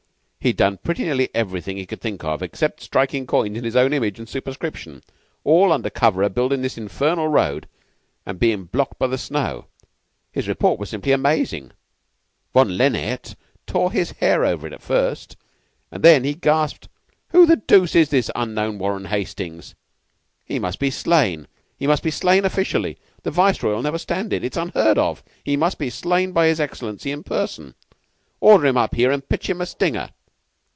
[0.43, 3.93] "He'd done pretty nearly everything he could think of, except strikin' coins in his own
[3.93, 5.03] image and superscription,
[5.43, 7.67] all under cover of buildin' this infernal road
[8.25, 9.67] and bein' blocked by the snow.
[10.31, 11.73] His report was simply amazin'.
[12.55, 13.35] Von Lennaert
[13.67, 15.37] tore his hair over it at first,
[15.91, 16.89] and then he gasped,
[17.33, 19.75] 'Who the dooce is this unknown Warren Hastings?
[20.43, 21.47] He must be slain.
[21.77, 22.97] He must be slain officially!
[23.21, 24.43] The Viceroy'll never stand it.
[24.43, 25.21] It's unheard of.
[25.43, 27.75] He must be slain by his Excellency in person.
[28.39, 30.09] Order him up here and pitch in a stinger.